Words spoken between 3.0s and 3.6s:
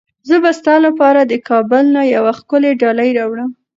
راوړم.